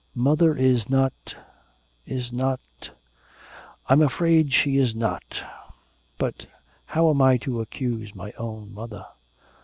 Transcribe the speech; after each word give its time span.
'Mother 0.15 0.55
is 0.57 0.89
not 0.89 1.13
is 2.07 2.33
not 2.33 2.59
I'm 3.87 4.01
afraid 4.01 4.51
she 4.51 4.77
is 4.77 4.95
not 4.95 5.43
But 6.17 6.47
how 6.85 7.11
am 7.11 7.21
I 7.21 7.37
to 7.37 7.61
accuse 7.61 8.15
my 8.15 8.31
own 8.31 8.73
mother.' 8.73 9.05